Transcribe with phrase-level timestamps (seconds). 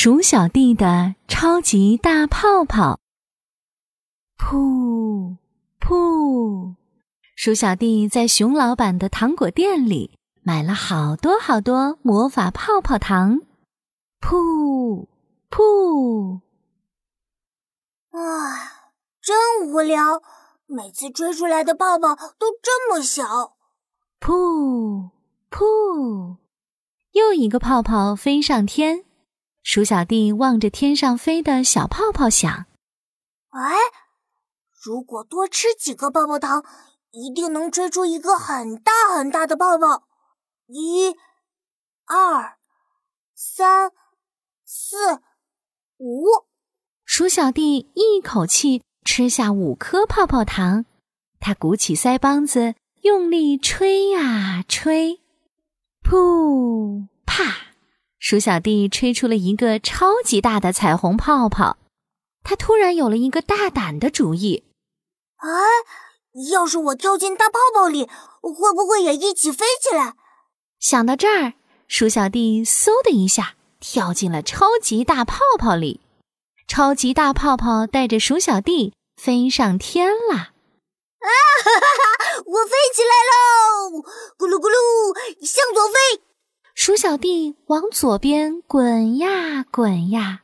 [0.00, 3.00] 鼠小弟的超级大泡泡，
[4.38, 5.36] 噗
[5.80, 6.76] 噗！
[7.34, 13.40] 鼠小弟在熊老板的糖果店里买了好多好多魔法泡泡糖，
[14.20, 15.08] 噗
[15.50, 16.42] 噗！
[18.12, 20.22] 啊，真无聊！
[20.66, 23.56] 每次吹出来的泡泡都这么小，
[24.20, 25.10] 噗
[25.50, 26.36] 噗！
[27.10, 29.07] 又一个泡泡飞上天。
[29.70, 32.64] 鼠小弟望着天上飞的小泡泡，想
[33.52, 33.76] ：“哎，
[34.82, 36.64] 如果多吃几个泡泡糖，
[37.10, 40.04] 一定能吹出一个很大很大的泡泡。
[40.68, 41.14] 一、
[42.06, 42.56] 二、
[43.34, 43.92] 三、
[44.64, 45.20] 四、
[45.98, 46.24] 五。”
[47.04, 50.86] 鼠小弟一口气吃下五颗泡泡糖，
[51.38, 55.20] 他鼓起腮帮子，用力吹呀吹，
[56.02, 57.67] 噗啪。
[58.18, 61.76] 鼠小弟吹出了一个超级大的彩虹泡泡，
[62.42, 64.64] 他突然有了一个大胆的主意。
[65.36, 65.48] 哎，
[66.50, 68.08] 要是我跳进大泡泡里，
[68.40, 70.14] 会不会也一起飞起来？
[70.80, 71.54] 想到这儿，
[71.86, 76.00] 鼠小弟嗖的一下跳进了超级大泡泡里，
[76.66, 80.52] 超级大泡泡带着鼠小弟飞上天啦。
[81.20, 81.28] 啊
[81.64, 82.42] 哈哈哈！
[82.46, 84.02] 我飞起来喽！
[84.38, 86.22] 咕噜咕噜，向左飞。
[86.80, 90.42] 鼠小弟往左边滚呀滚呀，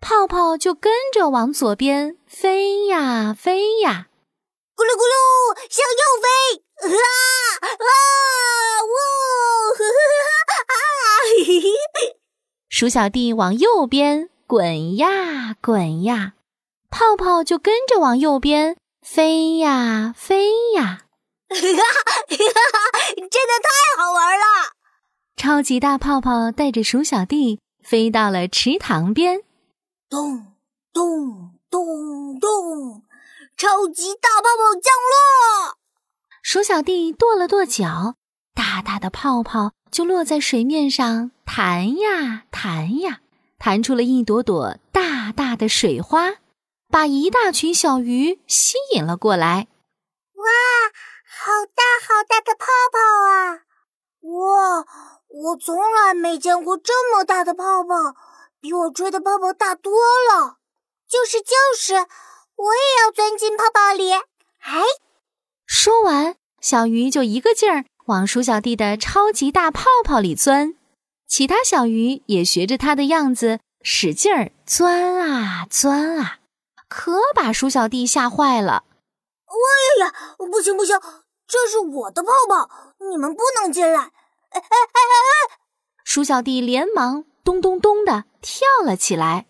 [0.00, 4.08] 泡泡就跟着往左边飞呀飞呀，
[4.74, 6.26] 咕噜咕噜向右飞，
[6.98, 7.06] 啊
[7.62, 7.88] 啊
[8.82, 8.94] 呜！
[10.66, 10.74] 啊
[11.46, 11.70] 嘿嘿！
[12.68, 16.32] 鼠小弟往右边滚呀滚呀，
[16.90, 21.02] 泡泡就跟着往右边飞呀飞呀，
[21.48, 22.98] 哈哈哈！
[23.14, 24.79] 真的太好玩了。
[25.40, 29.40] 超级大泡泡带着鼠小弟飞到了池塘边，
[30.10, 30.54] 咚
[30.92, 33.02] 咚咚咚，
[33.56, 35.78] 超级大泡泡降落。
[36.42, 38.16] 鼠小弟跺了跺脚，
[38.54, 43.20] 大大的泡泡就落在水面上，弹呀弹呀，
[43.58, 46.34] 弹出了一朵朵大大的水花，
[46.90, 49.68] 把一大群小鱼吸引了过来。
[50.34, 50.44] 哇，
[51.24, 53.64] 好大好大的泡泡啊！
[54.20, 55.19] 哇！
[55.32, 58.16] 我从来没见过这么大的泡泡，
[58.60, 60.56] 比我吹的泡泡大多了。
[61.08, 64.12] 就是就是，我也要钻进泡泡里。
[64.12, 64.82] 哎，
[65.66, 70.74] 说完，小鱼就一个劲儿往鼠小弟的超级大泡泡里钻，
[71.28, 76.38] 其他小鱼也学着它的样子使劲儿钻啊钻啊，
[76.88, 78.84] 可把鼠小弟吓坏了。
[79.46, 81.00] 哎呀呀，不行不行，
[81.46, 82.68] 这是我的泡泡，
[83.10, 84.12] 你们不能进来。
[84.50, 85.00] 哎哎哎
[85.52, 85.58] 哎！
[86.04, 89.46] 鼠小弟连忙咚咚咚的跳了起来，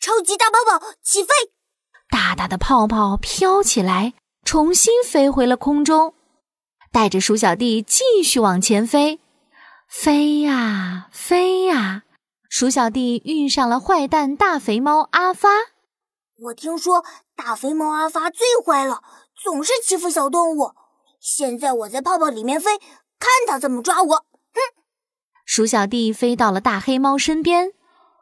[0.00, 1.28] 超级大泡泡起飞，
[2.10, 4.14] 大大的泡泡飘起来，
[4.44, 6.14] 重新飞回了空中，
[6.90, 9.20] 带着鼠小弟继续往前飞，
[9.88, 12.04] 飞呀飞呀！
[12.48, 15.50] 鼠小弟遇上了坏蛋大肥猫阿发。
[16.44, 17.04] 我听说
[17.36, 19.02] 大肥猫阿发最坏了，
[19.36, 20.72] 总是欺负小动物。
[21.20, 24.24] 现在我在泡泡里面飞，看他怎么抓我！
[25.44, 27.72] 鼠小弟飞到了大黑猫身边，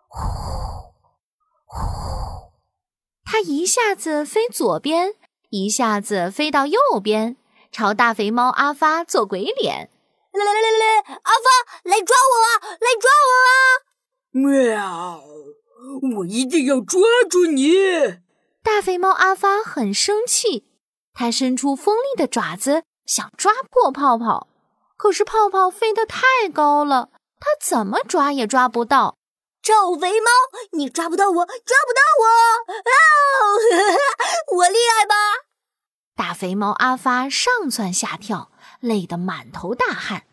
[0.09, 0.21] 呼
[1.67, 2.53] 呼，
[3.25, 5.15] 它一下子飞左边，
[5.51, 7.37] 一下子飞到右边，
[7.73, 9.91] 朝大肥猫阿发做鬼脸。
[10.33, 11.49] 来来来来来，阿发，
[11.83, 12.77] 来抓我啊！
[12.81, 13.59] 来抓我啊！
[14.33, 15.25] 喵！
[16.19, 17.73] 我一定要抓住你！
[18.63, 20.69] 大肥猫阿发很生气，
[21.15, 24.49] 它伸出锋利的爪子想抓破泡泡，
[24.97, 27.11] 可是泡泡飞得太高了。
[27.39, 29.19] 它怎么抓也抓不到，
[29.63, 30.31] 臭肥猫，
[30.73, 32.25] 你抓不到我，抓不到我！
[32.75, 32.97] 啊，
[34.57, 35.15] 我厉害吧？
[36.17, 40.25] 大肥猫阿发上蹿下跳，累得满头大汗。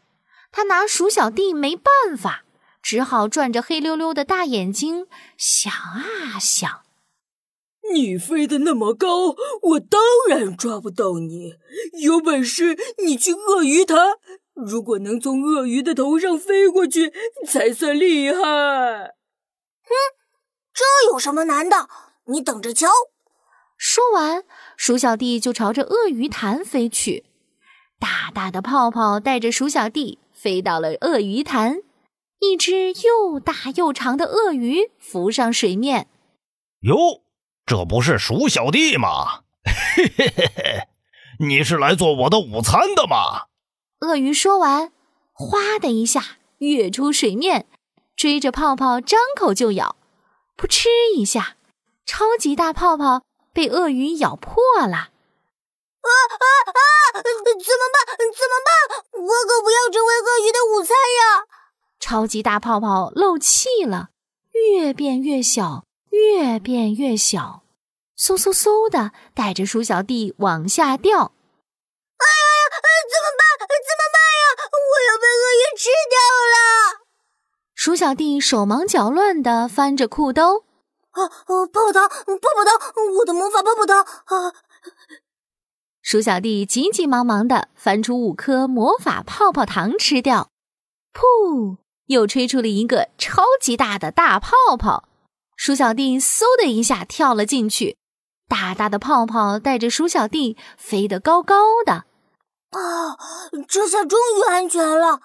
[0.50, 2.44] 他拿鼠小弟没办法，
[2.82, 5.08] 只好转着黑溜溜的大眼睛
[5.38, 6.84] 想啊想。
[7.92, 11.56] 你飞得那么高，我当然抓不到你。
[12.02, 14.20] 有本事你去鳄鱼潭。
[14.64, 17.14] 如果能从鳄鱼的头上飞过去，
[17.46, 18.40] 才算厉害。
[18.40, 19.94] 哼，
[20.74, 21.88] 这有什么难的？
[22.26, 22.88] 你等着瞧！
[23.78, 24.44] 说完，
[24.78, 27.26] 鼠小弟就朝着鳄鱼潭飞去。
[28.00, 31.78] 大大的泡泡带着鼠小弟飞到了鳄鱼潭，
[32.40, 36.08] 一只又大又长的鳄鱼浮上水面。
[36.82, 37.24] 哟，
[37.66, 39.44] 这不是鼠小弟吗？
[39.66, 40.88] 嘿嘿嘿嘿，
[41.40, 43.48] 你是来做我的午餐的吗？
[44.04, 44.92] 鳄鱼说完，
[45.32, 47.66] 哗的一下跃出水面，
[48.18, 49.96] 追着泡泡张口就咬。
[50.58, 51.56] 噗嗤一下，
[52.06, 53.24] 超级大泡泡
[53.54, 55.10] 被鳄鱼咬破了！
[56.04, 56.80] 啊啊啊！
[57.16, 58.18] 怎么办？
[58.18, 58.70] 怎么办？
[59.14, 61.48] 我可不要成为鳄鱼的午餐呀！
[61.98, 64.10] 超级大泡泡漏气了，
[64.52, 67.64] 越变越小，越变越小，
[68.20, 71.32] 嗖嗖嗖的带着鼠小弟往下掉。
[72.18, 72.54] 哎呀，
[73.10, 73.44] 怎么办？
[73.64, 74.44] 怎么办呀？
[74.70, 76.18] 我要被鳄鱼吃掉
[76.54, 77.04] 了！
[77.74, 80.66] 鼠小弟手忙脚乱的翻着裤兜。
[81.12, 81.68] 啊啊！
[81.68, 84.02] 泡泡糖，泡泡糖，我的魔法泡泡糖！
[84.02, 84.54] 啊！
[86.02, 90.50] 鼠小弟急急忙忙的翻出五颗魔法泡泡糖吃掉，
[91.14, 91.78] 噗！
[92.08, 95.08] 又吹出了一个超级大的大泡泡，
[95.56, 97.98] 鼠小弟嗖的一下跳了进去，
[98.50, 102.06] 大大的泡泡带着鼠小弟飞得高高的。
[102.72, 103.18] 啊，
[103.68, 105.22] 这下终于安全了！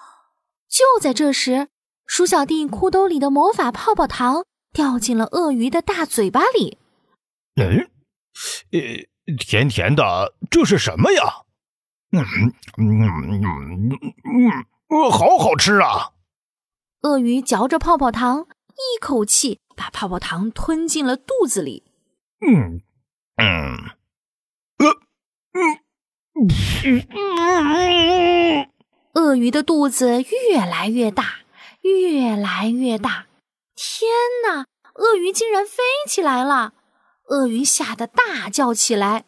[0.69, 1.67] 就在这时，
[2.05, 6.77] 鼠小弟裤兜里的魔法泡泡糖掉进了鳄鱼的大嘴巴里。
[7.55, 7.89] 嗯，
[8.71, 11.43] 呃，甜甜的，这是什么呀？
[12.11, 12.23] 嗯
[12.77, 13.89] 嗯嗯嗯
[14.23, 16.13] 嗯，好好吃啊！
[17.01, 21.83] 鳄鱼嚼着泡泡糖，一口气把泡泡糖吞进了肚子里。
[22.39, 22.81] 嗯
[23.35, 23.75] 嗯，
[24.77, 24.87] 呃
[25.53, 25.61] 嗯
[26.33, 26.47] 嗯，
[29.29, 31.41] 鳄鱼的肚子越来越大，
[31.81, 33.27] 越来越大。
[33.75, 34.09] 天
[34.47, 34.65] 哪！
[34.95, 36.73] 鳄鱼竟然飞起来了！
[37.29, 39.25] 鳄鱼吓得大叫起来：“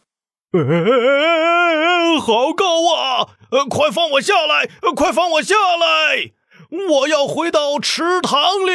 [2.19, 3.37] 好高啊！
[3.69, 4.67] 快放我下来！
[4.95, 6.31] 快放我下来！”
[6.89, 8.71] 我要回到池塘里。